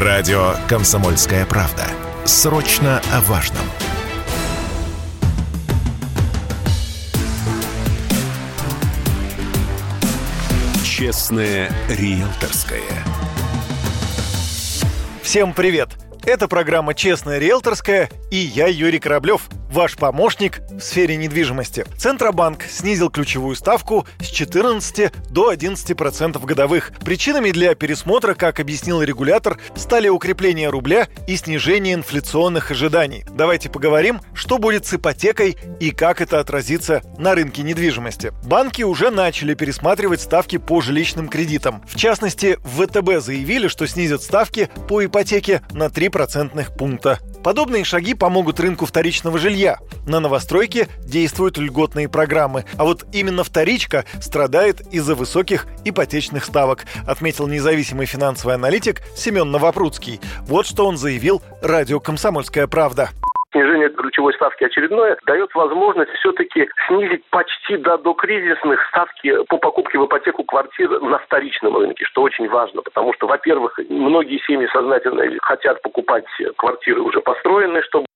[0.00, 1.82] Радио «Комсомольская правда».
[2.24, 3.64] Срочно о важном.
[10.84, 12.78] Честное риэлторское.
[15.20, 15.88] Всем привет!
[16.24, 21.84] Это программа «Честная риэлторская» и я Юрий Кораблев– ваш помощник в сфере недвижимости.
[21.96, 26.92] Центробанк снизил ключевую ставку с 14 до 11% годовых.
[27.04, 33.24] Причинами для пересмотра, как объяснил регулятор, стали укрепление рубля и снижение инфляционных ожиданий.
[33.30, 38.32] Давайте поговорим, что будет с ипотекой и как это отразится на рынке недвижимости.
[38.44, 41.82] Банки уже начали пересматривать ставки по жилищным кредитам.
[41.86, 47.18] В частности, в ВТБ заявили, что снизят ставки по ипотеке на 3 процентных пункта.
[47.42, 49.78] Подобные шаги помогут рынку вторичного жилья.
[50.06, 57.46] На новостройке действуют льготные программы, а вот именно вторичка страдает из-за высоких ипотечных ставок, отметил
[57.46, 60.20] независимый финансовый аналитик Семен Новопрудский.
[60.42, 63.10] Вот что он заявил радио «Комсомольская правда»
[64.08, 70.44] ключевой ставки очередное дает возможность все-таки снизить почти до докризисных ставки по покупке в ипотеку
[70.44, 76.24] квартир на вторичном рынке, что очень важно, потому что, во-первых, многие семьи сознательно хотят покупать
[76.56, 78.06] квартиры уже построенные, чтобы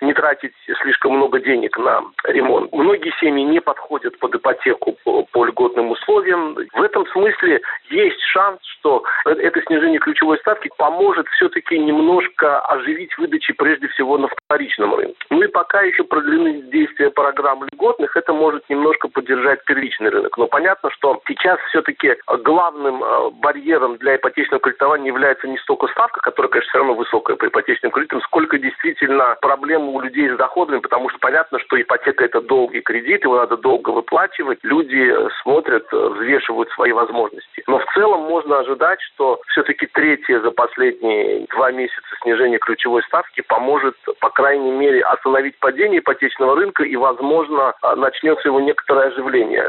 [0.00, 0.52] не тратить
[0.82, 2.72] слишком много денег на ремонт.
[2.72, 6.56] Многие семьи не подходят под ипотеку по, по льготным условиям.
[6.72, 13.52] В этом смысле есть шанс, что это снижение ключевой ставки поможет все-таки немножко оживить выдачи
[13.52, 15.16] прежде всего на вторичном рынке.
[15.30, 20.36] Ну и пока еще продлены действия программ льготных, это может немножко поддержать первичный рынок.
[20.36, 26.20] Но понятно, что сейчас все-таки главным э, барьером для ипотечного кредитования является не столько ставка,
[26.20, 30.36] которая, конечно, все равно высокая по ипотечным кредитам, сколько действительно проблема у людей с
[30.70, 34.58] доходами, потому что понятно, что ипотека это долгий кредит, его надо долго выплачивать.
[34.62, 37.62] Люди э, смотрят, э, взвешивают свои возможности.
[37.66, 43.42] Но в целом можно ожидать, что все-таки третье за последние два месяца снижение ключевой ставки
[43.42, 49.66] поможет, по крайней мере, остановить падение ипотечного рынка и, возможно, э, начнется его некоторое оживление.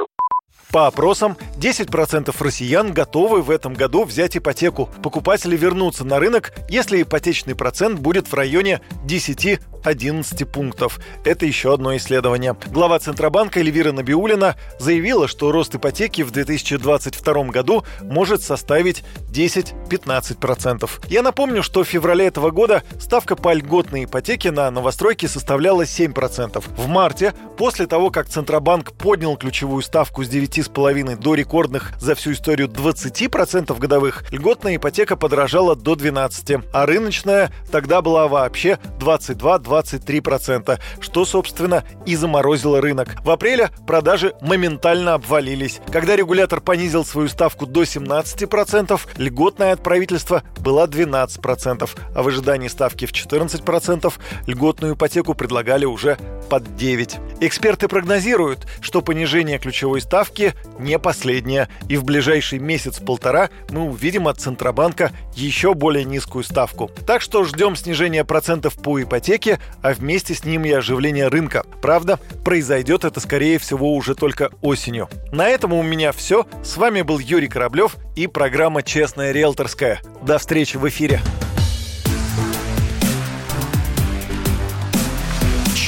[0.72, 4.90] По опросам, 10% россиян готовы в этом году взять ипотеку.
[5.04, 11.00] Покупатели вернутся на рынок, если ипотечный процент будет в районе 10 11 пунктов.
[11.24, 12.56] Это еще одно исследование.
[12.68, 20.90] Глава Центробанка Эльвира Набиулина заявила, что рост ипотеки в 2022 году может составить 10-15%.
[21.08, 26.64] Я напомню, что в феврале этого года ставка по льготной ипотеке на новостройки составляла 7%.
[26.78, 32.34] В марте, после того, как Центробанк поднял ключевую ставку с 9,5 до рекордных за всю
[32.34, 40.80] историю 20% годовых, льготная ипотека подорожала до 12%, а рыночная тогда была вообще 22 23%,
[41.00, 43.16] что, собственно, и заморозило рынок.
[43.24, 45.80] В апреле продажи моментально обвалились.
[45.92, 52.68] Когда регулятор понизил свою ставку до 17%, льготная от правительства была 12%, а в ожидании
[52.68, 54.14] ставки в 14%
[54.48, 56.18] льготную ипотеку предлагали уже
[56.52, 57.40] под 9%.
[57.40, 64.42] Эксперты прогнозируют, что понижение ключевой ставки не последнее, и в ближайший месяц-полтора мы увидим от
[64.42, 66.92] Центробанка еще более низкую ставку.
[67.08, 71.66] Так что ждем снижения процентов по ипотеке, а вместе с ним и оживление рынка.
[71.82, 75.08] Правда, произойдет это, скорее всего, уже только осенью.
[75.32, 76.46] На этом у меня все.
[76.66, 80.02] С вами был Юрий Кораблев и программа «Честная риэлторская».
[80.22, 81.22] До встречи в эфире.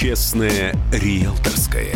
[0.04, 1.96] Честная риэлторская.